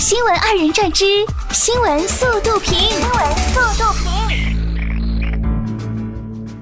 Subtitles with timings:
[0.00, 1.04] 新闻二人转之
[1.52, 2.72] 新闻速度评。
[2.72, 4.10] 新闻速度评。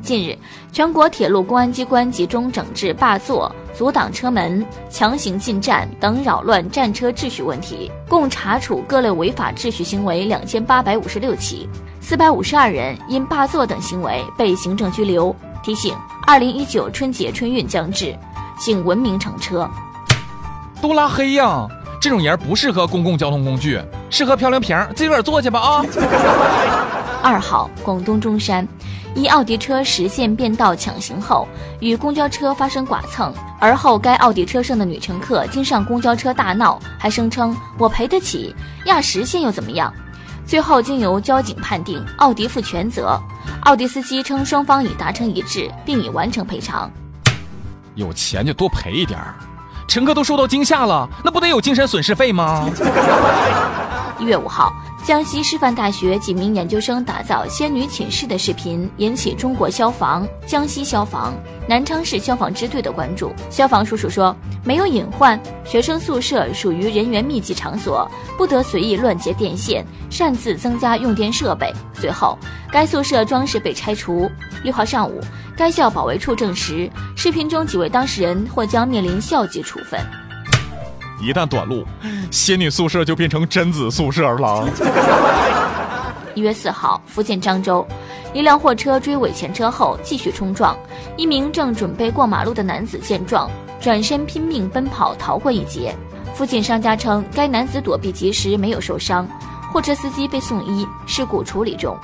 [0.03, 0.37] 近日，
[0.73, 11.69] 全国铁路公安机关集中整治霸座、阻挡车门、强行进站等扰乱站车秩序问题，共查处各类违法秩序行为两千八百五十六起，
[12.01, 15.33] 四百五十二人因霸座等行为被行政拘留。
[15.63, 15.95] 提醒：
[16.27, 18.19] 二零一九春节春运将至，
[18.59, 19.71] 请文明乘车。
[20.83, 21.69] 都拉黑呀！
[22.01, 25.85] 这种人不适合公共交通工具，适合漂流瓶自己个儿坐去吧啊！
[27.21, 28.67] 二号，广东中山，
[29.15, 31.49] 一奥迪车实线变道抢行后，
[31.81, 39.93] 与公交车发生剐蹭，而后该奥迪车上的女乘客经上公交车大闹，还声称我赔得起，压实线又怎么样？
[40.47, 43.21] 最后经由交警判定奥迪负全责，
[43.63, 46.89] 奥迪司机称双方已达成一致，并已完成赔偿。
[47.97, 49.35] 有钱就多赔一点儿。
[49.89, 52.69] 乘客都受到惊吓了，那不得有精神损失费吗？
[54.19, 54.73] 一月五号，
[55.05, 61.35] 江西师范大学几名研究生打造仙女寝室的视频引起中国消防、江西消防、
[61.69, 63.33] 南昌市消防支队的关注。
[63.49, 64.35] 消防叔叔说，
[64.65, 71.73] 没有隐患，学生宿舍属于人员密集场所，不得随意乱接电线，擅自增加用电设备。
[71.95, 72.37] 随后，
[72.73, 74.29] 该宿舍装饰被拆除。
[74.65, 75.21] 六号上午。
[75.57, 80.01] 该校保卫处证实，视频中几位当事人或将面临校级处分。
[81.21, 81.85] 一旦短路，
[82.31, 84.69] 仙女宿舍就变成贞子宿舍了。
[86.35, 87.87] 一月四号，福建漳州，
[88.33, 90.77] 一辆货车追尾前车后继续冲撞，
[91.17, 95.95] 一名正准备过马路的男子见状，转身拼命奔跑逃过一劫。
[96.35, 99.27] 附近商家称，该男子躲避及时，没有受伤，
[99.73, 101.99] 货车司机被送医，事故处理中。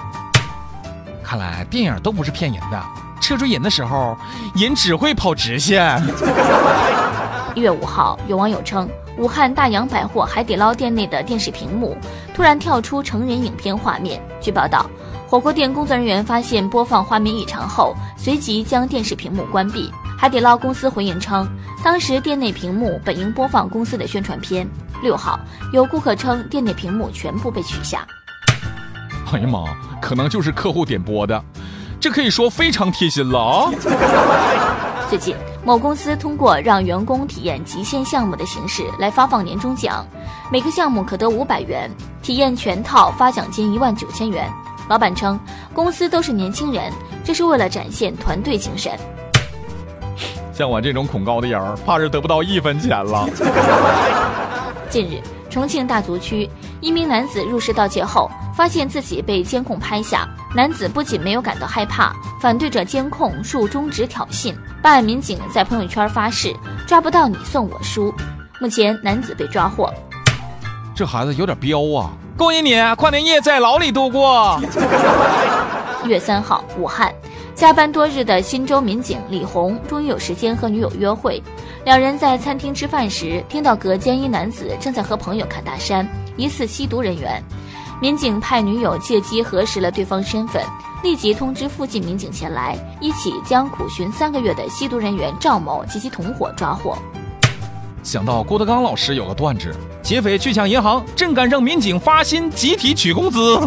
[1.23, 2.83] 看来电影都不是骗人的。
[3.21, 4.17] 车追人的时候，
[4.57, 6.03] 人只会跑直线。
[7.55, 11.97] 一月五号，有网友称，武汉大洋百货海底捞店内的电视屏幕
[12.35, 14.21] 突然跳出成人影片画面。
[14.41, 14.91] 据报道，
[15.29, 19.89] 火锅店工作人员发现播放画面异常后，随即将电视屏幕关闭。
[20.19, 21.47] 海底捞公司回应称，
[21.85, 24.69] 当时店内屏幕本应播放公司的宣传片。
[25.01, 25.39] 六号，
[25.73, 28.05] 有顾客称店内屏幕全部被取下。
[29.33, 29.65] 哎呀妈，
[30.01, 31.41] 可能就是客户点播的。
[32.01, 33.71] 这可以说非常贴心了啊！
[35.09, 40.07] 最近，某公司通过让员工体验极限项目的形式来发放年终奖，
[40.53, 41.91] 每个项目可得五百元，
[42.23, 44.47] 体验全套发奖金一万九千元。
[44.91, 45.41] 老板称，
[45.73, 46.93] 公司都是年轻人，
[47.25, 48.93] 这是为了展现团队精神。
[50.53, 53.27] 像我这种恐高的人，怕是得不到一分钱了。
[54.91, 56.49] 近日，重庆大足区
[56.83, 60.29] 一名男子入室盗窃后，发现自己被监控拍下。
[60.57, 64.55] 男子不仅没有感到害怕，反对着监控竖中指挑衅。
[64.81, 66.55] 办案民警在朋友圈发誓
[66.87, 68.15] ：“抓不到你送我书。”
[68.61, 69.93] 目前男子被抓获。
[70.95, 72.13] 这孩子有点彪啊！
[72.37, 74.61] 恭喜你，跨年夜在牢里度过。
[76.05, 77.13] 一月三号，武汉，
[77.57, 81.43] 加班多日的新州民警李红终于有时间和女友约会。
[81.85, 87.43] 两人在餐厅吃饭时，听到隔间一男子正在和朋友侃大山，疑似吸毒人员。
[88.01, 90.63] 民警派女友借机核实了对方身份，
[91.03, 96.99] 立即通知附近民警前来，一起将苦寻三个月的吸毒人员赵某及其同伙抓获。
[98.03, 103.59] 想到郭德纲老师有个段子：劫匪去抢银行，正赶上民警发薪集体取工资。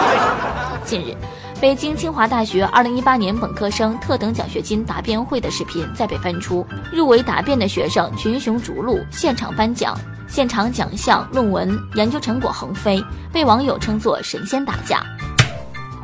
[0.84, 1.16] 近日，
[1.64, 9.98] 北京清华大学2018年本科生特等奖学金答辩会的视频再被翻出，入围答辩的学生群雄逐鹿，现场颁奖。
[10.28, 13.02] 现场奖项、论文、研究成果横飞，
[13.32, 15.02] 被网友称作“神仙打架”。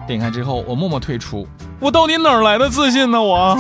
[0.09, 1.47] 点开之后，我默默退出。
[1.79, 3.23] 我到底哪来的自信呢？
[3.23, 3.55] 我。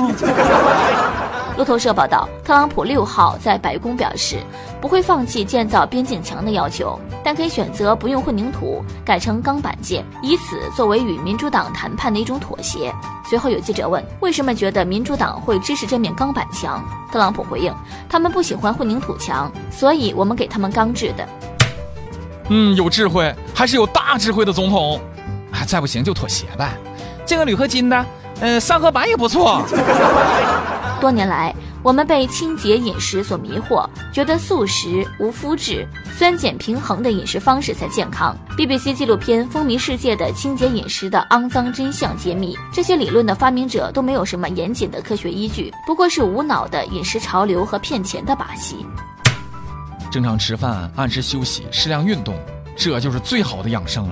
[1.59, 4.39] 路透社报道，特朗普六号在白宫表示，
[4.81, 12.93] 不会放弃建造边境墙的要求，但可以选择不用混凝土，改成钢板建，以此作为与民主党谈判的一种妥协。
[13.29, 16.83] 随后有记者问，为什么觉得民主党会支持这面钢板墙？
[17.13, 17.73] 特朗普回应，
[18.09, 21.29] 他们不喜欢混凝土墙，所以我们给他们钢制的。
[22.49, 25.01] 嗯，有智慧，还是有大智慧的总统。
[25.53, 26.71] 啊，再不行就妥协呗，
[27.27, 28.07] 建个铝合金的，
[28.41, 29.63] 呃，三合板也不错。
[31.01, 35.87] 多年来，我们被清洁饮食所迷惑，觉得素食无麸质、
[36.17, 38.37] 酸碱平衡的饮食方式才健康。
[38.57, 48.85] BBC 纪录片风靡世界的清洁饮食的肮脏真相揭秘，这些理论的发明者都没有什么严谨的科学依据，不过是无脑的饮食潮流和骗钱的把戏。
[50.11, 52.35] 正常吃饭，按时休息，适量运动，
[52.77, 54.07] 这就是最好的养生。